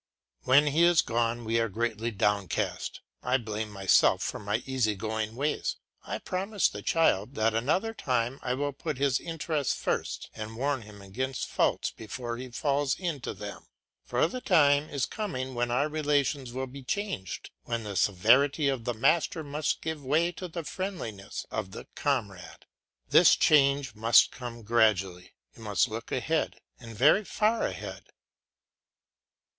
[0.45, 3.01] When he is gone we are greatly downcast.
[3.21, 5.75] I blame myself for my easy going ways.
[6.03, 10.81] I promise the child that another time I will put his interests first and warn
[10.81, 13.67] him against faults before he falls into them,
[14.03, 18.85] for the time is coming when our relations will be changed, when the severity of
[18.85, 22.65] the master must give way to the friendliness of the comrade;
[23.09, 28.05] this change must come gradually, you must look ahead, and very far ahead.